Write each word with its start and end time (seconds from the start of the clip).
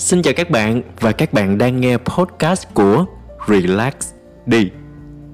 Xin 0.00 0.22
chào 0.22 0.34
các 0.36 0.50
bạn 0.50 0.82
và 1.00 1.12
các 1.12 1.32
bạn 1.32 1.58
đang 1.58 1.80
nghe 1.80 1.96
podcast 1.96 2.66
của 2.74 3.04
Relax 3.48 3.94
đi. 4.46 4.70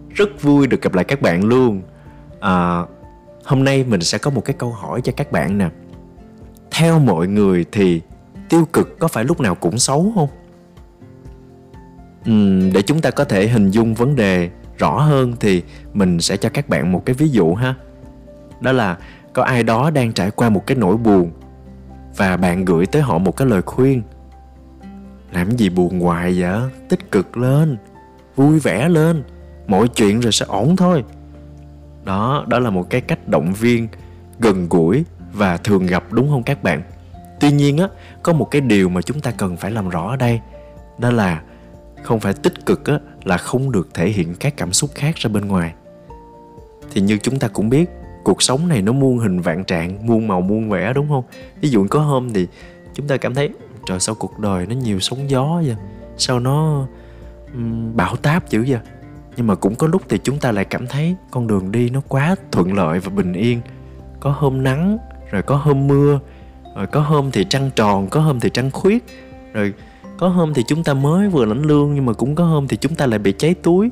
Rất 0.09 0.43
vui 0.43 0.67
được 0.67 0.83
gặp 0.83 0.95
lại 0.95 1.05
các 1.05 1.23
bạn 1.23 1.45
luôn. 1.45 1.83
À, 2.41 2.83
hôm 3.45 3.65
nay 3.65 3.85
mình 3.89 4.01
sẽ 4.01 4.19
có 4.19 4.31
một 4.31 4.41
cái 4.45 4.57
câu 4.59 4.73
hỏi 4.73 5.01
cho 5.01 5.13
các 5.17 5.33
bạn 5.33 5.59
nè. 5.59 5.69
Theo 6.71 6.99
mọi 6.99 7.29
người 7.29 7.65
thì 7.73 8.01
tiêu 8.49 8.65
cực 8.73 8.99
có 8.99 9.09
phải 9.09 9.25
lúc 9.25 9.41
nào 9.41 9.55
cũng 9.55 9.79
xấu 9.79 10.13
không? 10.15 10.29
Uhm, 12.31 12.73
để 12.73 12.83
chúng 12.83 13.01
ta 13.01 13.11
có 13.11 13.25
thể 13.25 13.49
hình 13.49 13.71
dung 13.71 13.95
vấn 13.95 14.17
đề 14.17 14.51
rõ 14.79 15.01
hơn 15.01 15.33
thì 15.41 15.63
mình 15.93 16.21
sẽ 16.21 16.37
cho 16.37 16.49
các 16.49 16.69
bạn 16.69 16.93
một 16.93 17.03
cái 17.07 17.15
ví 17.15 17.29
dụ 17.29 17.55
ha. 17.55 17.75
Đó 18.61 18.73
là 18.73 18.97
có 19.33 19.43
ai 19.43 19.63
đó 19.63 19.91
đang 19.91 20.13
trải 20.13 20.31
qua 20.31 20.51
một 20.51 20.67
cái 20.67 20.77
nỗi 20.77 20.97
buồn 20.97 21.31
và 22.17 22.37
bạn 22.37 22.65
gửi 22.65 22.87
tới 22.87 23.03
họ 23.03 23.19
một 23.19 23.37
cái 23.37 23.49
lời 23.49 23.63
khuyên 23.63 24.03
làm 25.37 25.57
gì 25.57 25.69
buồn 25.69 26.01
hoài 26.01 26.41
vậy? 26.41 26.61
Tích 26.89 27.13
cực 27.13 27.37
lên, 27.37 27.77
vui 28.37 28.59
vẻ 28.59 28.89
lên. 28.89 29.23
Mọi 29.67 29.89
chuyện 29.89 30.21
rồi 30.21 30.33
sẽ 30.33 30.47
ổn 30.49 30.77
thôi. 30.77 31.05
Đó 32.05 32.45
đó 32.49 32.59
là 32.59 32.71
một 32.71 32.91
cái 32.91 33.01
cách 33.01 33.29
động 33.29 33.53
viên, 33.53 33.89
gần 34.39 34.69
gũi 34.69 35.05
và 35.33 35.57
thường 35.57 35.87
gặp, 35.87 36.13
đúng 36.13 36.29
không 36.29 36.43
các 36.43 36.63
bạn? 36.63 36.83
Tuy 37.41 37.53
nhiên 37.53 37.79
á, 37.79 37.89
có 38.23 38.33
một 38.33 38.51
cái 38.51 38.61
điều 38.61 38.89
mà 38.89 39.03
chúng 39.03 39.21
ta 39.21 39.31
cần 39.31 39.57
phải 39.57 39.71
làm 39.71 39.89
rõ 39.89 40.11
ở 40.11 40.17
đây, 40.17 40.41
đó 40.99 41.11
là 41.11 41.43
không 42.03 42.21
phải 42.21 42.33
tích 42.33 42.67
cực 42.67 42.87
á, 42.87 42.99
là 43.25 43.39
không 43.39 43.73
được 43.73 43.89
thể 43.95 44.09
hiện 44.09 44.35
các 44.41 44.57
cảm 44.57 44.73
xúc 44.73 44.91
khác 44.95 45.17
ra 45.17 45.29
bên 45.29 45.49
ngoài. 45.49 45.75
Thì 46.91 47.01
như 47.01 47.19
chúng 47.19 47.39
ta 47.39 47.49
cũng 47.49 47.69
biết, 47.69 47.91
cuộc 48.25 48.43
sống 48.43 48.69
này 48.69 48.83
nó 48.83 48.93
muôn 48.93 49.19
hình 49.19 49.41
vạn 49.41 49.65
trạng, 49.65 50.07
muôn 50.07 50.29
màu, 50.29 50.41
muôn 50.41 50.71
vẻ, 50.71 50.93
đúng 50.93 51.09
không? 51.09 51.25
Ví 51.61 51.69
dụ 51.69 51.87
có 51.91 52.01
hôm 52.01 52.33
thì 52.33 52.47
chúng 52.95 53.09
ta 53.09 53.17
cảm 53.17 53.35
thấy 53.35 53.51
trời 53.87 54.01
sao 54.01 54.15
cuộc 54.15 54.39
đời 54.39 54.67
nó 54.67 54.75
nhiều 54.75 55.01
sóng 55.01 55.31
gió 55.31 55.63
vậy? 55.67 55.77
Sao 56.17 56.41
nó 56.41 56.87
um, 57.55 57.97
bão 57.97 58.17
táp 58.17 58.51
dữ 58.51 58.65
vậy? 58.69 58.81
Nhưng 59.37 59.47
mà 59.47 59.55
cũng 59.55 59.75
có 59.75 59.87
lúc 59.87 60.03
thì 60.09 60.19
chúng 60.23 60.39
ta 60.39 60.53
lại 60.53 60.65
cảm 60.65 60.87
thấy 60.87 61.17
con 61.31 61.47
đường 61.47 61.73
đi 61.73 61.91
nó 61.91 62.01
quá 62.09 62.37
thuận 62.53 62.75
lợi 62.75 62.99
và 62.99 63.11
bình 63.11 63.33
yên. 63.33 63.61
Có 64.21 64.31
hôm 64.31 64.63
nắng 64.63 64.99
rồi 65.31 65.43
có 65.43 65.57
hôm 65.57 65.87
mưa 65.87 66.21
rồi 66.77 66.87
có 66.87 67.01
hôm 67.01 67.31
thì 67.31 67.45
trăng 67.45 67.71
tròn 67.77 68.09
có 68.09 68.21
hôm 68.21 68.41
thì 68.41 68.51
trăng 68.51 68.71
khuyết 68.71 69.05
rồi 69.53 69.73
có 70.19 70.29
hôm 70.29 70.55
thì 70.55 70.63
chúng 70.69 70.85
ta 70.85 70.95
mới 70.95 71.29
vừa 71.29 71.45
lãnh 71.45 71.63
lương 71.63 71.95
nhưng 71.95 72.07
mà 72.07 72.13
cũng 72.13 72.35
có 72.35 72.45
hôm 72.45 72.69
thì 72.69 72.77
chúng 72.77 72.95
ta 72.95 73.07
lại 73.07 73.19
bị 73.19 73.35
cháy 73.39 73.55
túi. 73.55 73.91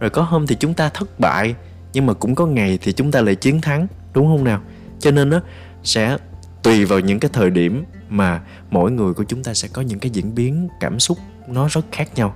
Rồi 0.00 0.10
có 0.10 0.22
hôm 0.22 0.46
thì 0.46 0.56
chúng 0.60 0.74
ta 0.74 0.88
thất 0.88 1.20
bại 1.20 1.54
nhưng 1.92 2.06
mà 2.06 2.12
cũng 2.12 2.34
có 2.34 2.46
ngày 2.46 2.78
thì 2.82 2.92
chúng 2.92 3.10
ta 3.10 3.20
lại 3.20 3.34
chiến 3.34 3.60
thắng 3.60 3.86
đúng 4.14 4.26
không 4.26 4.44
nào? 4.44 4.60
Cho 4.98 5.10
nên 5.10 5.30
nó 5.30 5.40
sẽ 5.82 6.16
tùy 6.62 6.84
vào 6.84 7.00
những 7.00 7.20
cái 7.20 7.30
thời 7.32 7.50
điểm 7.50 7.84
mà 8.08 8.40
mỗi 8.70 8.90
người 8.90 9.14
của 9.14 9.24
chúng 9.24 9.42
ta 9.42 9.54
sẽ 9.54 9.68
có 9.72 9.82
những 9.82 9.98
cái 9.98 10.10
diễn 10.10 10.34
biến 10.34 10.68
cảm 10.80 10.98
xúc 10.98 11.18
nó 11.48 11.68
rất 11.68 11.86
khác 11.92 12.08
nhau. 12.14 12.34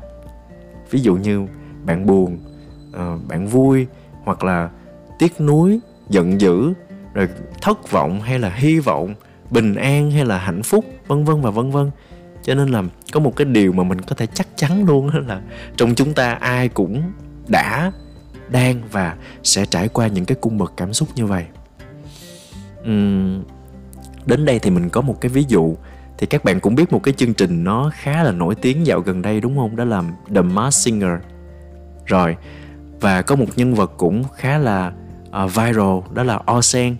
Ví 0.91 1.01
dụ 1.01 1.17
như 1.17 1.47
bạn 1.85 2.07
buồn 2.07 2.39
ờ, 2.93 3.19
bạn 3.29 3.47
vui 3.47 3.87
hoặc 4.25 4.45
là 4.45 4.71
tiếc 5.19 5.41
nuối 5.41 5.81
giận 6.09 6.41
dữ 6.41 6.73
rồi 7.15 7.29
thất 7.63 7.91
vọng 7.91 8.21
hay 8.21 8.39
là 8.39 8.51
hy 8.55 8.79
vọng 8.79 9.15
bình 9.51 9.75
an 9.75 10.11
hay 10.11 10.25
là 10.25 10.39
hạnh 10.39 10.63
phúc 10.63 10.85
vân 11.07 11.25
vân 11.25 11.41
và 11.41 11.51
vân 11.51 11.71
vân. 11.71 11.91
Cho 12.43 12.55
nên 12.55 12.69
là 12.69 12.83
có 13.13 13.21
một 13.21 13.37
cái 13.37 13.45
điều 13.45 13.73
mà 13.73 13.83
mình 13.83 14.01
có 14.01 14.15
thể 14.15 14.27
chắc 14.27 14.49
chắn 14.57 14.85
luôn 14.85 15.27
là 15.27 15.41
trong 15.77 15.95
chúng 15.95 16.15
ta 16.15 16.33
ai 16.33 16.69
cũng 16.69 17.13
đã 17.49 17.93
đang 18.49 18.83
và 18.91 19.17
sẽ 19.43 19.67
trải 19.67 19.89
qua 19.89 20.07
những 20.07 20.25
cái 20.25 20.37
cung 20.41 20.59
bậc 20.59 20.73
cảm 20.77 20.93
xúc 20.93 21.09
như 21.15 21.27
vậy. 21.27 21.45
Uhm, 22.83 23.43
đến 24.27 24.45
đây 24.45 24.59
thì 24.59 24.71
mình 24.71 24.89
có 24.89 25.01
một 25.01 25.21
cái 25.21 25.31
ví 25.31 25.45
dụ. 25.49 25.75
Thì 26.19 26.27
các 26.27 26.45
bạn 26.45 26.61
cũng 26.61 26.75
biết 26.75 26.93
một 26.93 27.03
cái 27.03 27.15
chương 27.15 27.35
trình 27.35 27.65
nó 27.65 27.91
khá 27.95 28.23
là 28.23 28.33
nổi 28.33 28.55
tiếng 28.55 28.87
dạo 28.87 29.01
gần 29.01 29.23
đây 29.23 29.41
đúng 29.41 29.57
không? 29.57 29.77
Đó 29.77 29.85
là 29.85 30.03
The 30.35 30.43
Masked 30.43 30.85
Singer. 30.85 31.19
Rồi 32.07 32.37
và 33.01 33.23
có 33.23 33.37
một 33.37 33.47
nhân 33.57 33.75
vật 33.75 33.93
cũng 33.97 34.25
khá 34.37 34.59
là 34.59 34.93
uh, 35.45 35.55
viral 35.55 35.99
đó 36.15 36.23
là 36.23 36.41
Osen 36.53 36.97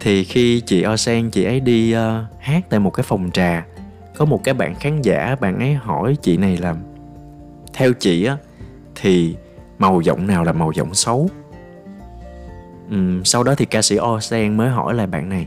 thì 0.00 0.24
khi 0.24 0.60
chị 0.60 0.86
Osen 0.86 1.30
chị 1.30 1.44
ấy 1.44 1.60
đi 1.60 1.96
uh, 1.96 2.00
hát 2.40 2.64
tại 2.70 2.80
một 2.80 2.90
cái 2.90 3.04
phòng 3.04 3.30
trà 3.32 3.66
có 4.16 4.24
một 4.24 4.44
cái 4.44 4.54
bạn 4.54 4.74
khán 4.74 5.02
giả 5.02 5.36
bạn 5.40 5.58
ấy 5.58 5.74
hỏi 5.74 6.16
chị 6.22 6.36
này 6.36 6.56
là 6.56 6.74
theo 7.74 7.92
chị 7.92 8.24
á 8.24 8.36
thì 8.94 9.36
màu 9.78 10.00
giọng 10.00 10.26
nào 10.26 10.44
là 10.44 10.52
màu 10.52 10.72
giọng 10.72 10.94
xấu? 10.94 11.30
Uhm, 12.94 13.22
sau 13.24 13.42
đó 13.42 13.54
thì 13.54 13.64
ca 13.64 13.82
sĩ 13.82 13.98
Osen 14.00 14.56
mới 14.56 14.68
hỏi 14.68 14.94
lại 14.94 15.06
bạn 15.06 15.28
này 15.28 15.46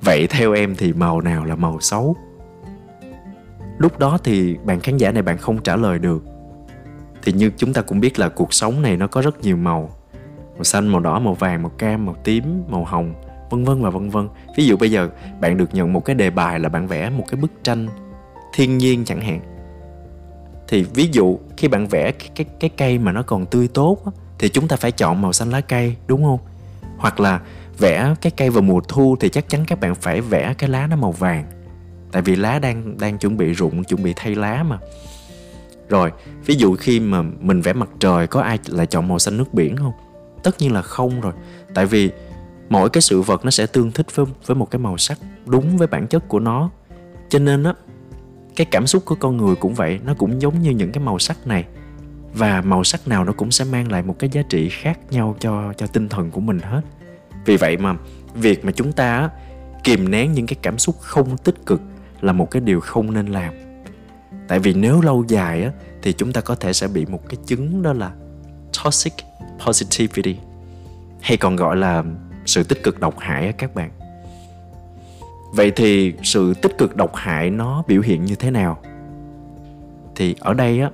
vậy 0.00 0.26
theo 0.30 0.52
em 0.52 0.74
thì 0.76 0.92
màu 0.92 1.20
nào 1.20 1.44
là 1.44 1.56
màu 1.56 1.80
xấu? 1.80 2.16
Lúc 3.78 3.98
đó 3.98 4.18
thì 4.24 4.56
bạn 4.64 4.80
khán 4.80 4.96
giả 4.96 5.12
này 5.12 5.22
bạn 5.22 5.38
không 5.38 5.58
trả 5.58 5.76
lời 5.76 5.98
được. 5.98 6.24
Thì 7.22 7.32
như 7.32 7.50
chúng 7.56 7.72
ta 7.72 7.82
cũng 7.82 8.00
biết 8.00 8.18
là 8.18 8.28
cuộc 8.28 8.54
sống 8.54 8.82
này 8.82 8.96
nó 8.96 9.06
có 9.06 9.22
rất 9.22 9.40
nhiều 9.40 9.56
màu. 9.56 9.90
Màu 10.54 10.64
xanh 10.64 10.88
màu 10.88 11.00
đỏ 11.00 11.18
màu 11.18 11.34
vàng 11.34 11.62
màu 11.62 11.72
cam 11.78 12.06
màu 12.06 12.16
tím 12.24 12.62
màu 12.68 12.84
hồng 12.84 13.14
vân 13.50 13.64
vân 13.64 13.82
và 13.82 13.90
vân 13.90 14.10
vân. 14.10 14.28
Ví 14.56 14.66
dụ 14.66 14.76
bây 14.76 14.90
giờ 14.90 15.08
bạn 15.40 15.56
được 15.56 15.74
nhận 15.74 15.92
một 15.92 16.04
cái 16.04 16.14
đề 16.16 16.30
bài 16.30 16.60
là 16.60 16.68
bạn 16.68 16.86
vẽ 16.86 17.10
một 17.10 17.24
cái 17.28 17.40
bức 17.40 17.50
tranh 17.62 17.88
thiên 18.54 18.78
nhiên 18.78 19.04
chẳng 19.04 19.20
hạn. 19.20 19.40
Thì 20.68 20.82
ví 20.82 21.08
dụ 21.12 21.38
khi 21.56 21.68
bạn 21.68 21.86
vẽ 21.86 22.12
cái 22.12 22.30
cái, 22.34 22.46
cái 22.60 22.70
cây 22.76 22.98
mà 22.98 23.12
nó 23.12 23.22
còn 23.22 23.46
tươi 23.46 23.68
tốt 23.68 23.98
á, 24.06 24.12
thì 24.38 24.48
chúng 24.48 24.68
ta 24.68 24.76
phải 24.76 24.92
chọn 24.92 25.22
màu 25.22 25.32
xanh 25.32 25.50
lá 25.50 25.60
cây 25.60 25.96
đúng 26.06 26.24
không? 26.24 26.38
Hoặc 26.98 27.20
là 27.20 27.40
vẽ 27.78 28.14
cái 28.20 28.32
cây 28.36 28.50
vào 28.50 28.62
mùa 28.62 28.80
thu 28.88 29.16
thì 29.20 29.28
chắc 29.28 29.48
chắn 29.48 29.64
các 29.66 29.80
bạn 29.80 29.94
phải 29.94 30.20
vẽ 30.20 30.54
cái 30.58 30.70
lá 30.70 30.86
nó 30.86 30.96
màu 30.96 31.12
vàng. 31.12 31.44
Tại 32.12 32.22
vì 32.22 32.36
lá 32.36 32.58
đang 32.58 32.98
đang 32.98 33.18
chuẩn 33.18 33.36
bị 33.36 33.52
rụng 33.52 33.84
chuẩn 33.84 34.02
bị 34.02 34.12
thay 34.16 34.34
lá 34.34 34.62
mà. 34.62 34.78
Rồi, 35.88 36.12
ví 36.46 36.54
dụ 36.54 36.76
khi 36.76 37.00
mà 37.00 37.22
mình 37.22 37.60
vẽ 37.60 37.72
mặt 37.72 37.88
trời, 37.98 38.26
có 38.26 38.40
ai 38.40 38.58
lại 38.66 38.86
chọn 38.86 39.08
màu 39.08 39.18
xanh 39.18 39.36
nước 39.36 39.54
biển 39.54 39.76
không? 39.76 39.92
Tất 40.42 40.58
nhiên 40.58 40.72
là 40.72 40.82
không 40.82 41.20
rồi. 41.20 41.32
Tại 41.74 41.86
vì 41.86 42.10
mỗi 42.68 42.90
cái 42.90 43.00
sự 43.00 43.22
vật 43.22 43.44
nó 43.44 43.50
sẽ 43.50 43.66
tương 43.66 43.92
thích 43.92 44.06
với 44.14 44.26
với 44.46 44.54
một 44.54 44.70
cái 44.70 44.78
màu 44.78 44.98
sắc 44.98 45.18
đúng 45.46 45.76
với 45.76 45.86
bản 45.86 46.06
chất 46.06 46.28
của 46.28 46.40
nó. 46.40 46.70
Cho 47.28 47.38
nên 47.38 47.62
á, 47.62 47.74
cái 48.56 48.66
cảm 48.70 48.86
xúc 48.86 49.02
của 49.04 49.14
con 49.14 49.36
người 49.36 49.56
cũng 49.56 49.74
vậy, 49.74 50.00
nó 50.04 50.14
cũng 50.14 50.42
giống 50.42 50.62
như 50.62 50.70
những 50.70 50.92
cái 50.92 51.04
màu 51.04 51.18
sắc 51.18 51.46
này. 51.46 51.64
Và 52.34 52.60
màu 52.60 52.84
sắc 52.84 53.08
nào 53.08 53.24
nó 53.24 53.32
cũng 53.32 53.50
sẽ 53.50 53.64
mang 53.64 53.92
lại 53.92 54.02
một 54.02 54.16
cái 54.18 54.30
giá 54.30 54.42
trị 54.42 54.68
khác 54.68 54.98
nhau 55.10 55.36
cho 55.40 55.72
cho 55.76 55.86
tinh 55.86 56.08
thần 56.08 56.30
của 56.30 56.40
mình 56.40 56.58
hết 56.58 56.80
vì 57.46 57.56
vậy 57.56 57.76
mà, 57.76 57.94
việc 58.34 58.64
mà 58.64 58.72
chúng 58.72 58.92
ta 58.92 59.30
kìm 59.84 60.10
nén 60.10 60.32
những 60.32 60.46
cái 60.46 60.56
cảm 60.62 60.78
xúc 60.78 60.96
không 61.00 61.36
tích 61.36 61.66
cực 61.66 61.80
là 62.20 62.32
một 62.32 62.50
cái 62.50 62.60
điều 62.60 62.80
không 62.80 63.14
nên 63.14 63.26
làm. 63.26 63.54
Tại 64.48 64.58
vì 64.58 64.74
nếu 64.74 65.00
lâu 65.00 65.24
dài 65.28 65.62
á, 65.62 65.70
thì 66.02 66.12
chúng 66.12 66.32
ta 66.32 66.40
có 66.40 66.54
thể 66.54 66.72
sẽ 66.72 66.88
bị 66.88 67.06
một 67.06 67.20
cái 67.28 67.36
chứng 67.46 67.82
đó 67.82 67.92
là 67.92 68.12
toxic 68.84 69.12
positivity, 69.66 70.36
hay 71.20 71.36
còn 71.36 71.56
gọi 71.56 71.76
là 71.76 72.04
sự 72.46 72.62
tích 72.62 72.82
cực 72.82 73.00
độc 73.00 73.18
hại 73.18 73.46
á 73.46 73.52
các 73.52 73.74
bạn. 73.74 73.90
Vậy 75.52 75.70
thì 75.70 76.14
sự 76.22 76.54
tích 76.54 76.78
cực 76.78 76.96
độc 76.96 77.14
hại 77.14 77.50
nó 77.50 77.82
biểu 77.88 78.02
hiện 78.02 78.24
như 78.24 78.34
thế 78.34 78.50
nào? 78.50 78.78
Thì 80.14 80.34
ở 80.40 80.54
đây 80.54 80.80
á 80.80 80.90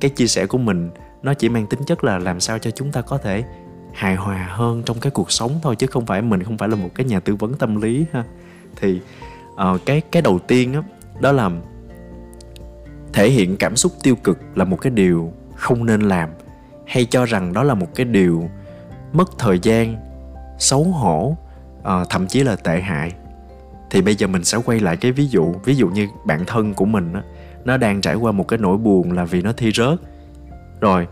cái 0.00 0.10
chia 0.10 0.26
sẻ 0.26 0.46
của 0.46 0.58
mình 0.58 0.90
nó 1.22 1.34
chỉ 1.34 1.48
mang 1.48 1.66
tính 1.66 1.80
chất 1.86 2.04
là 2.04 2.18
làm 2.18 2.40
sao 2.40 2.58
cho 2.58 2.70
chúng 2.70 2.92
ta 2.92 3.00
có 3.00 3.18
thể 3.18 3.44
hài 3.92 4.16
hòa 4.16 4.48
hơn 4.50 4.82
trong 4.86 5.00
cái 5.00 5.10
cuộc 5.10 5.32
sống 5.32 5.58
thôi 5.62 5.76
chứ 5.76 5.86
không 5.86 6.06
phải 6.06 6.22
mình 6.22 6.42
không 6.42 6.58
phải 6.58 6.68
là 6.68 6.76
một 6.76 6.88
cái 6.94 7.06
nhà 7.06 7.20
tư 7.20 7.34
vấn 7.34 7.54
tâm 7.54 7.82
lý 7.82 8.04
ha. 8.12 8.24
Thì 8.76 9.00
uh, 9.54 9.80
cái 9.86 10.00
cái 10.12 10.22
đầu 10.22 10.38
tiên 10.38 10.72
đó, 10.72 10.82
đó 11.20 11.32
là 11.32 11.50
thể 13.12 13.30
hiện 13.30 13.56
cảm 13.56 13.76
xúc 13.76 13.92
tiêu 14.02 14.16
cực 14.16 14.38
là 14.54 14.64
một 14.64 14.80
cái 14.80 14.90
điều 14.90 15.32
không 15.54 15.86
nên 15.86 16.00
làm 16.00 16.30
hay 16.86 17.04
cho 17.04 17.24
rằng 17.24 17.52
đó 17.52 17.62
là 17.62 17.74
một 17.74 17.94
cái 17.94 18.06
điều 18.06 18.50
mất 19.12 19.38
thời 19.38 19.58
gian 19.62 19.96
xấu 20.58 20.84
hổ 20.84 21.36
uh, 21.80 22.10
thậm 22.10 22.26
chí 22.26 22.42
là 22.42 22.56
tệ 22.56 22.80
hại. 22.80 23.12
Thì 23.90 24.02
bây 24.02 24.14
giờ 24.14 24.26
mình 24.26 24.44
sẽ 24.44 24.58
quay 24.58 24.80
lại 24.80 24.96
cái 24.96 25.12
ví 25.12 25.26
dụ 25.26 25.54
ví 25.64 25.74
dụ 25.74 25.88
như 25.88 26.08
bạn 26.24 26.44
thân 26.46 26.74
của 26.74 26.84
mình 26.84 27.12
đó, 27.12 27.22
nó 27.64 27.76
đang 27.76 28.00
trải 28.00 28.14
qua 28.14 28.32
một 28.32 28.48
cái 28.48 28.58
nỗi 28.58 28.76
buồn 28.76 29.12
là 29.12 29.24
vì 29.24 29.42
nó 29.42 29.52
thi 29.52 29.70
rớt. 29.74 29.98
Rồi 30.80 31.06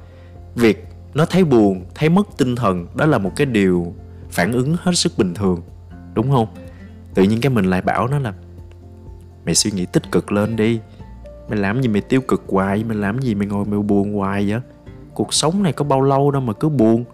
việc 0.55 0.86
nó 1.17 1.27
thấy 1.27 1.45
buồn 1.45 1.85
thấy 1.95 2.09
mất 2.09 2.29
tinh 2.37 2.57
thần 2.57 2.87
đó 2.95 3.07
là 3.07 3.19
một 3.19 3.37
cái 3.37 3.47
điều 3.47 3.95
phản 4.31 4.53
ứng 4.53 4.77
hết 4.81 4.93
sức 4.95 5.13
bình 5.19 5.35
thường 5.35 5.63
đúng 6.15 6.31
không? 6.31 6.49
Tự 7.15 7.23
nhiên 7.23 7.41
cái 7.41 7.51
mình 7.51 7.65
lại 7.65 7.83
bảo 7.83 8.09
nó 8.09 8.19
là 8.19 8.33
mày 9.47 9.55
suy 9.55 9.71
nghĩ 9.71 9.87
tích 9.87 10.13
cực 10.13 10.33
lên 10.33 10.57
đi. 10.57 10.81
Mày 11.49 11.59
làm 11.59 11.83
gì 11.83 11.89
mày 11.89 12.01
tiêu 12.01 12.21
cực 12.21 12.45
hoài? 12.49 12.85
Mày 12.85 12.97
làm 12.97 13.19
gì 13.19 13.35
mày 13.35 13.47
ngồi 13.47 13.65
mày 13.65 13.81
buồn 13.81 14.15
hoài 14.15 14.51
vậy? 14.51 14.61
Cuộc 15.15 15.35
sống 15.35 15.63
này 15.63 15.73
có 15.73 15.85
bao 15.85 16.03
lâu 16.03 16.31
đâu 16.31 16.43
mà 16.43 16.53
cứ 16.53 16.69
buồn. 16.69 17.05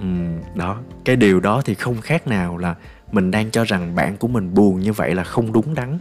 Ừ, 0.00 0.06
đó 0.54 0.78
cái 1.04 1.16
điều 1.16 1.40
đó 1.40 1.62
thì 1.64 1.74
không 1.74 2.00
khác 2.00 2.26
nào 2.26 2.56
là 2.56 2.74
mình 3.12 3.30
đang 3.30 3.50
cho 3.50 3.64
rằng 3.64 3.94
bạn 3.94 4.16
của 4.16 4.28
mình 4.28 4.54
buồn 4.54 4.80
như 4.80 4.92
vậy 4.92 5.14
là 5.14 5.24
không 5.24 5.52
đúng 5.52 5.74
đắn. 5.74 5.98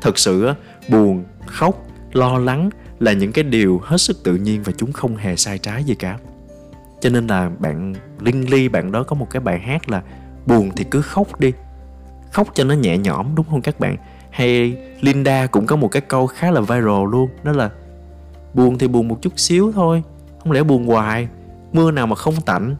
Thật 0.00 0.18
sự 0.18 0.46
á 0.46 0.54
buồn 0.88 1.24
khóc 1.46 1.86
lo 2.12 2.38
lắng 2.38 2.70
là 2.98 3.12
những 3.12 3.32
cái 3.32 3.44
điều 3.44 3.80
hết 3.84 3.98
sức 3.98 4.24
tự 4.24 4.36
nhiên 4.36 4.62
và 4.62 4.72
chúng 4.76 4.92
không 4.92 5.16
hề 5.16 5.36
sai 5.36 5.58
trái 5.58 5.84
gì 5.84 5.94
cả. 5.94 6.18
Cho 7.00 7.10
nên 7.10 7.26
là 7.26 7.50
bạn, 7.58 7.94
linh 8.20 8.50
ly 8.50 8.68
bạn 8.68 8.92
đó 8.92 9.02
có 9.02 9.16
một 9.16 9.30
cái 9.30 9.40
bài 9.40 9.58
hát 9.58 9.90
là 9.90 10.02
buồn 10.46 10.70
thì 10.76 10.84
cứ 10.84 11.02
khóc 11.02 11.40
đi 11.40 11.52
khóc 12.32 12.48
cho 12.54 12.64
nó 12.64 12.74
nhẹ 12.74 12.98
nhõm, 12.98 13.34
đúng 13.34 13.46
không 13.50 13.62
các 13.62 13.80
bạn? 13.80 13.96
Hay 14.30 14.76
Linda 15.00 15.46
cũng 15.46 15.66
có 15.66 15.76
một 15.76 15.88
cái 15.88 16.02
câu 16.02 16.26
khá 16.26 16.50
là 16.50 16.60
viral 16.60 17.10
luôn, 17.10 17.28
đó 17.42 17.52
là 17.52 17.70
buồn 18.54 18.78
thì 18.78 18.88
buồn 18.88 19.08
một 19.08 19.18
chút 19.22 19.32
xíu 19.38 19.72
thôi, 19.72 20.02
không 20.42 20.52
lẽ 20.52 20.62
buồn 20.62 20.86
hoài? 20.86 21.28
Mưa 21.72 21.90
nào 21.90 22.06
mà 22.06 22.16
không 22.16 22.34
tạnh? 22.46 22.76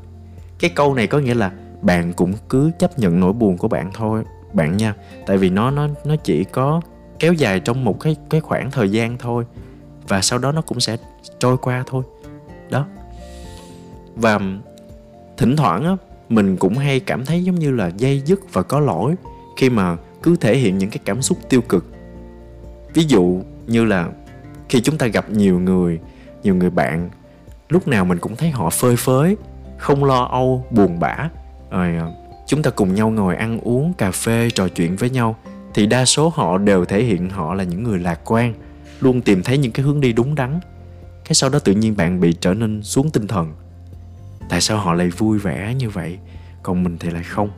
Cái 0.58 0.70
câu 0.70 0.94
này 0.94 1.06
có 1.06 1.18
nghĩa 1.18 1.34
là 1.34 1.52
bạn 1.82 2.12
cũng 2.12 2.32
cứ 2.48 2.70
chấp 2.78 2.98
nhận 2.98 3.20
nỗi 3.20 3.32
buồn 3.32 3.58
của 3.58 3.68
bạn 3.68 3.90
thôi, 3.94 4.24
bạn 4.52 4.76
nha. 4.76 4.94
Tại 5.26 5.36
vì 5.36 5.50
nó 5.50 5.70
nó 5.70 5.88
nó 6.04 6.16
chỉ 6.16 6.44
có 6.44 6.80
kéo 7.18 7.32
dài 7.32 7.60
trong 7.60 7.84
một 7.84 8.00
cái 8.00 8.16
cái 8.30 8.40
khoảng 8.40 8.70
thời 8.70 8.88
gian 8.90 9.18
thôi 9.18 9.44
và 10.08 10.22
sau 10.22 10.38
đó 10.38 10.52
nó 10.52 10.62
cũng 10.62 10.81
sẽ 10.81 10.96
trôi 11.38 11.56
qua 11.56 11.84
thôi. 11.87 12.05
Đó. 12.70 12.87
Và 14.16 14.40
thỉnh 15.37 15.56
thoảng 15.56 15.84
á, 15.84 15.96
mình 16.28 16.56
cũng 16.56 16.78
hay 16.78 17.00
cảm 17.00 17.25
thấy 17.25 17.44
giống 17.44 17.55
như 17.55 17.70
là 17.70 17.90
dây 17.96 18.22
dứt 18.25 18.40
và 18.52 18.62
có 18.62 18.81
lỗi 18.81 19.14
khi 19.56 19.70
mà 19.70 19.96
cứ 20.22 20.37
thể 20.37 20.56
hiện 20.56 20.78
những 20.78 20.90
cái 20.90 20.99
cảm 21.05 21.22
xúc 21.22 21.38
tiêu 21.49 21.60
cực. 21.60 21.87
Ví 22.94 23.05
dụ 23.05 23.40
như 23.66 23.84
là 23.84 24.08
khi 24.69 24.81
chúng 24.81 24.99
ta 24.99 25.06
gặp 25.06 25.31
nhiều 25.31 25.60
người 25.60 25.99
nhiều 26.43 26.54
người 26.54 26.70
bạn, 26.70 27.11
lúc 27.69 27.88
nào 27.88 28.04
mình 28.04 28.19
cũng 28.19 28.37
thấy 28.37 28.50
họ 28.50 28.70
phơi 28.70 28.96
phới, 28.96 29.37
không 29.78 30.04
lo 30.04 30.25
âu, 30.25 30.66
buồn 30.70 30.99
bã. 31.00 31.28
Rồi 31.70 31.87
à, 31.87 32.06
chúng 32.46 32.62
ta 32.62 32.70
cùng 32.70 32.94
nhau 32.94 33.11
ngồi 33.11 33.37
ăn 33.37 33.61
uống, 33.61 33.93
cà 33.93 34.11
phê, 34.11 34.49
trò 34.54 34.69
chuyện 34.69 34.96
với 34.96 35.11
nhau, 35.11 35.37
thì 35.75 35.87
đa 35.87 36.04
số 36.04 36.28
họ 36.28 36.58
đều 36.58 36.84
thể 36.84 37.04
hiện 37.04 37.31
họ 37.31 37.54
là 37.54 37.64
những 37.64 37.82
người 37.82 37.99
lạc 37.99 38.20
quan 38.25 38.54
luôn 39.00 39.20
tìm 39.20 39.42
thấy 39.42 39.58
những 39.58 39.72
cái 39.72 39.86
hướng 39.86 40.00
đi 40.00 40.12
đúng 40.12 40.34
đắn. 40.34 40.60
Cái 41.24 41.34
sau 41.34 41.50
đó 41.50 41.58
tự 41.58 41.72
nhiên 41.72 41.96
bạn 41.96 42.20
bị 42.20 42.32
trở 42.40 42.54
nên 42.54 42.82
xuống 42.82 43.10
tinh 43.10 43.26
thần. 43.26 43.54
Tại 44.48 44.60
sao 44.60 44.78
họ 44.78 44.94
lại 44.94 45.08
vui 45.08 45.38
vẻ 45.38 45.74
như 45.74 45.90
vậy, 45.90 46.18
còn 46.62 46.82
mình 46.82 46.98
thì 46.98 47.10
lại 47.10 47.22
không? 47.22 47.50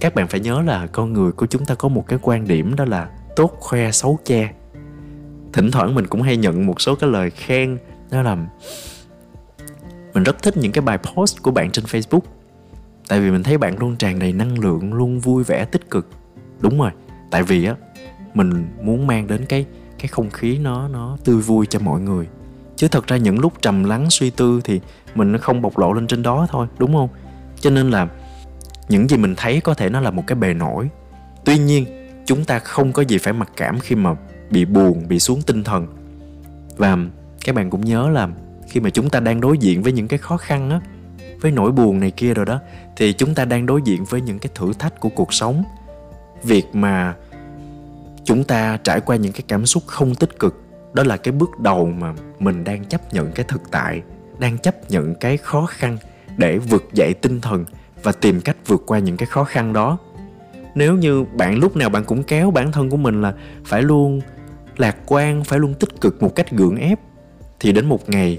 Các 0.00 0.14
bạn 0.14 0.28
phải 0.28 0.40
nhớ 0.40 0.62
là 0.62 0.86
con 0.86 1.12
người 1.12 1.32
của 1.32 1.46
chúng 1.46 1.64
ta 1.64 1.74
có 1.74 1.88
một 1.88 2.04
cái 2.08 2.18
quan 2.22 2.48
điểm 2.48 2.76
đó 2.76 2.84
là 2.84 3.08
tốt, 3.36 3.56
khoe, 3.60 3.90
xấu, 3.92 4.18
che. 4.24 4.52
Thỉnh 5.52 5.70
thoảng 5.70 5.94
mình 5.94 6.06
cũng 6.06 6.22
hay 6.22 6.36
nhận 6.36 6.66
một 6.66 6.80
số 6.80 6.94
cái 6.94 7.10
lời 7.10 7.30
khen 7.30 7.78
đó 8.10 8.22
là 8.22 8.36
mình 10.14 10.24
rất 10.24 10.42
thích 10.42 10.56
những 10.56 10.72
cái 10.72 10.82
bài 10.82 10.98
post 10.98 11.42
của 11.42 11.50
bạn 11.50 11.70
trên 11.70 11.84
facebook. 11.84 12.20
Tại 13.08 13.20
vì 13.20 13.30
mình 13.30 13.42
thấy 13.42 13.58
bạn 13.58 13.78
luôn 13.78 13.96
tràn 13.96 14.18
đầy 14.18 14.32
năng 14.32 14.58
lượng, 14.58 14.92
luôn 14.92 15.20
vui 15.20 15.44
vẻ, 15.44 15.64
tích 15.64 15.90
cực. 15.90 16.08
Đúng 16.60 16.78
rồi, 16.78 16.90
tại 17.30 17.42
vì 17.42 17.64
á 17.64 17.74
mình 18.34 18.68
muốn 18.82 19.06
mang 19.06 19.26
đến 19.26 19.46
cái 19.46 19.66
cái 19.98 20.08
không 20.08 20.30
khí 20.30 20.58
nó 20.58 20.88
nó 20.88 21.16
tươi 21.24 21.36
vui 21.36 21.66
cho 21.66 21.78
mọi 21.78 22.00
người. 22.00 22.26
Chứ 22.76 22.88
thật 22.88 23.06
ra 23.06 23.16
những 23.16 23.38
lúc 23.38 23.52
trầm 23.62 23.84
lắng 23.84 24.06
suy 24.10 24.30
tư 24.30 24.60
thì 24.64 24.80
mình 25.14 25.32
nó 25.32 25.38
không 25.38 25.62
bộc 25.62 25.78
lộ 25.78 25.92
lên 25.92 26.06
trên 26.06 26.22
đó 26.22 26.46
thôi, 26.50 26.66
đúng 26.78 26.92
không? 26.92 27.08
Cho 27.60 27.70
nên 27.70 27.90
là 27.90 28.08
những 28.88 29.08
gì 29.08 29.16
mình 29.16 29.34
thấy 29.36 29.60
có 29.60 29.74
thể 29.74 29.90
nó 29.90 30.00
là 30.00 30.10
một 30.10 30.22
cái 30.26 30.36
bề 30.36 30.54
nổi. 30.54 30.88
Tuy 31.44 31.58
nhiên, 31.58 31.84
chúng 32.26 32.44
ta 32.44 32.58
không 32.58 32.92
có 32.92 33.02
gì 33.02 33.18
phải 33.18 33.32
mặc 33.32 33.50
cảm 33.56 33.78
khi 33.78 33.94
mà 33.94 34.14
bị 34.50 34.64
buồn, 34.64 35.08
bị 35.08 35.18
xuống 35.18 35.42
tinh 35.42 35.64
thần. 35.64 35.86
Và 36.76 36.98
các 37.44 37.54
bạn 37.54 37.70
cũng 37.70 37.84
nhớ 37.84 38.08
là 38.08 38.28
khi 38.68 38.80
mà 38.80 38.90
chúng 38.90 39.10
ta 39.10 39.20
đang 39.20 39.40
đối 39.40 39.58
diện 39.58 39.82
với 39.82 39.92
những 39.92 40.08
cái 40.08 40.18
khó 40.18 40.36
khăn 40.36 40.70
á, 40.70 40.80
với 41.40 41.50
nỗi 41.52 41.72
buồn 41.72 42.00
này 42.00 42.10
kia 42.10 42.34
rồi 42.34 42.46
đó, 42.46 42.60
thì 42.96 43.12
chúng 43.12 43.34
ta 43.34 43.44
đang 43.44 43.66
đối 43.66 43.82
diện 43.82 44.04
với 44.04 44.20
những 44.20 44.38
cái 44.38 44.50
thử 44.54 44.72
thách 44.78 45.00
của 45.00 45.08
cuộc 45.08 45.32
sống. 45.32 45.64
Việc 46.42 46.64
mà 46.72 47.14
chúng 48.28 48.44
ta 48.44 48.78
trải 48.84 49.00
qua 49.00 49.16
những 49.16 49.32
cái 49.32 49.42
cảm 49.48 49.66
xúc 49.66 49.82
không 49.86 50.14
tích 50.14 50.38
cực. 50.38 50.54
Đó 50.92 51.02
là 51.02 51.16
cái 51.16 51.32
bước 51.32 51.60
đầu 51.60 51.86
mà 51.86 52.14
mình 52.38 52.64
đang 52.64 52.84
chấp 52.84 53.14
nhận 53.14 53.32
cái 53.32 53.44
thực 53.48 53.70
tại, 53.70 54.02
đang 54.38 54.58
chấp 54.58 54.90
nhận 54.90 55.14
cái 55.14 55.36
khó 55.36 55.66
khăn 55.66 55.98
để 56.36 56.58
vực 56.58 56.84
dậy 56.92 57.14
tinh 57.14 57.40
thần 57.40 57.64
và 58.02 58.12
tìm 58.12 58.40
cách 58.40 58.56
vượt 58.66 58.82
qua 58.86 58.98
những 58.98 59.16
cái 59.16 59.26
khó 59.26 59.44
khăn 59.44 59.72
đó. 59.72 59.98
Nếu 60.74 60.96
như 60.96 61.24
bạn 61.24 61.58
lúc 61.58 61.76
nào 61.76 61.88
bạn 61.88 62.04
cũng 62.04 62.22
kéo 62.22 62.50
bản 62.50 62.72
thân 62.72 62.90
của 62.90 62.96
mình 62.96 63.22
là 63.22 63.34
phải 63.64 63.82
luôn 63.82 64.20
lạc 64.76 64.96
quan, 65.06 65.44
phải 65.44 65.58
luôn 65.58 65.74
tích 65.74 66.00
cực 66.00 66.22
một 66.22 66.34
cách 66.34 66.50
gượng 66.50 66.76
ép, 66.76 67.00
thì 67.60 67.72
đến 67.72 67.86
một 67.86 68.08
ngày 68.08 68.38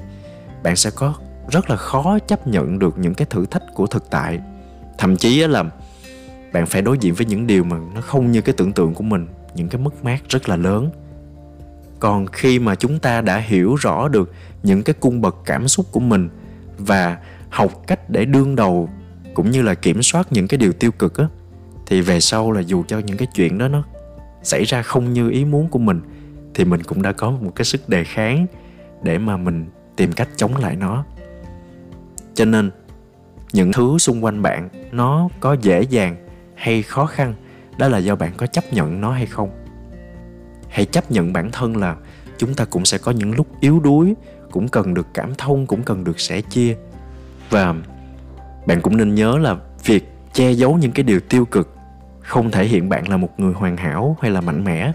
bạn 0.64 0.76
sẽ 0.76 0.90
có 0.96 1.14
rất 1.52 1.70
là 1.70 1.76
khó 1.76 2.20
chấp 2.20 2.48
nhận 2.48 2.80
được 2.80 2.98
những 2.98 3.14
cái 3.14 3.28
thử 3.30 3.46
thách 3.46 3.64
của 3.74 3.88
thực 3.88 4.10
tại. 4.10 4.40
Thậm 4.98 5.18
chí 5.18 5.48
là 5.48 5.64
bạn 6.54 6.66
phải 6.66 6.82
đối 6.82 6.98
diện 6.98 7.14
với 7.14 7.26
những 7.26 7.48
điều 7.48 7.64
mà 7.64 7.78
nó 7.96 8.02
không 8.02 8.32
như 8.32 8.42
cái 8.42 8.54
tưởng 8.58 8.74
tượng 8.74 8.94
của 8.94 9.04
mình 9.04 9.28
những 9.60 9.70
cái 9.70 9.82
mất 9.82 10.04
mát 10.04 10.20
rất 10.30 10.50
là 10.50 10.56
lớn. 10.56 10.90
Còn 12.00 12.28
khi 12.28 12.60
mà 12.60 12.76
chúng 12.76 13.00
ta 13.00 13.22
đã 13.22 13.38
hiểu 13.38 13.76
rõ 13.76 14.08
được 14.08 14.32
những 14.64 14.84
cái 14.84 14.96
cung 15.00 15.22
bậc 15.22 15.36
cảm 15.46 15.68
xúc 15.68 15.86
của 15.92 16.00
mình 16.00 16.30
và 16.78 17.18
học 17.50 17.72
cách 17.88 18.10
để 18.10 18.26
đương 18.26 18.56
đầu 18.56 18.90
cũng 19.34 19.52
như 19.52 19.62
là 19.62 19.74
kiểm 19.74 20.02
soát 20.02 20.28
những 20.32 20.48
cái 20.48 20.58
điều 20.58 20.74
tiêu 20.74 20.92
cực 20.92 21.18
á, 21.18 21.28
thì 21.86 22.02
về 22.02 22.20
sau 22.20 22.52
là 22.52 22.62
dù 22.62 22.84
cho 22.88 23.00
những 23.00 23.18
cái 23.18 23.28
chuyện 23.36 23.58
đó 23.58 23.68
nó 23.68 23.84
xảy 24.44 24.64
ra 24.64 24.82
không 24.82 25.14
như 25.14 25.30
ý 25.30 25.46
muốn 25.46 25.70
của 25.70 25.80
mình, 25.80 26.02
thì 26.54 26.66
mình 26.66 26.84
cũng 26.84 27.02
đã 27.02 27.12
có 27.12 27.32
một 27.32 27.52
cái 27.56 27.66
sức 27.66 27.90
đề 27.90 28.04
kháng 28.04 28.46
để 29.04 29.18
mà 29.18 29.38
mình 29.38 29.66
tìm 29.96 30.12
cách 30.12 30.30
chống 30.36 30.56
lại 30.56 30.76
nó. 30.76 31.06
Cho 32.34 32.46
nên, 32.46 32.72
những 33.54 33.72
thứ 33.72 33.98
xung 33.98 34.24
quanh 34.24 34.42
bạn 34.42 34.70
nó 34.92 35.30
có 35.40 35.56
dễ 35.62 35.82
dàng 35.82 36.16
hay 36.56 36.82
khó 36.82 37.06
khăn 37.06 37.34
đó 37.80 37.88
là 37.88 37.98
do 37.98 38.16
bạn 38.16 38.32
có 38.38 38.48
chấp 38.48 38.74
nhận 38.74 39.02
nó 39.02 39.12
hay 39.12 39.26
không? 39.26 39.50
Hãy 40.70 40.86
chấp 40.86 41.12
nhận 41.12 41.34
bản 41.34 41.52
thân 41.52 41.78
là 41.78 41.96
chúng 42.38 42.54
ta 42.54 42.66
cũng 42.66 42.86
sẽ 42.86 42.98
có 42.98 43.12
những 43.12 43.36
lúc 43.36 43.48
yếu 43.60 43.80
đuối, 43.80 44.14
cũng 44.52 44.68
cần 44.68 44.94
được 44.94 45.08
cảm 45.14 45.36
thông, 45.38 45.66
cũng 45.66 45.84
cần 45.84 46.04
được 46.04 46.20
sẻ 46.20 46.42
chia. 46.42 46.76
Và 47.50 47.76
bạn 48.66 48.82
cũng 48.82 48.98
nên 48.98 49.16
nhớ 49.16 49.38
là 49.38 49.56
việc 49.86 50.04
che 50.34 50.52
giấu 50.52 50.78
những 50.78 50.92
cái 50.92 51.04
điều 51.04 51.20
tiêu 51.20 51.46
cực 51.46 51.76
không 52.20 52.52
thể 52.52 52.66
hiện 52.66 52.90
bạn 52.90 53.10
là 53.10 53.18
một 53.18 53.30
người 53.38 53.54
hoàn 53.54 53.78
hảo 53.78 54.18
hay 54.22 54.32
là 54.32 54.42
mạnh 54.42 54.64
mẽ, 54.64 54.92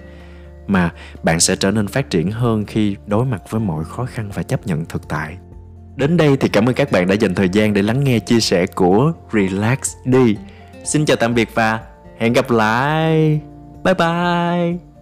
mà 0.66 0.92
bạn 1.22 1.40
sẽ 1.40 1.56
trở 1.56 1.70
nên 1.70 1.86
phát 1.86 2.10
triển 2.10 2.30
hơn 2.30 2.64
khi 2.64 2.96
đối 3.06 3.24
mặt 3.24 3.42
với 3.50 3.60
mọi 3.60 3.84
khó 3.84 4.04
khăn 4.04 4.30
và 4.34 4.42
chấp 4.42 4.66
nhận 4.66 4.84
thực 4.84 5.08
tại. 5.08 5.36
Đến 5.96 6.16
đây 6.16 6.36
thì 6.36 6.48
cảm 6.48 6.68
ơn 6.68 6.74
các 6.74 6.92
bạn 6.92 7.06
đã 7.06 7.14
dành 7.14 7.34
thời 7.34 7.48
gian 7.48 7.72
để 7.72 7.82
lắng 7.82 8.04
nghe 8.04 8.18
chia 8.18 8.40
sẻ 8.40 8.66
của 8.66 9.12
relax 9.32 9.78
đi. 10.04 10.36
Xin 10.84 11.04
chào 11.04 11.16
tạm 11.16 11.34
biệt 11.34 11.54
và 11.54 11.80
hẹn 12.24 12.32
gặp 12.32 12.50
lại. 12.50 13.40
Bye 13.84 13.94
bye. 13.94 14.93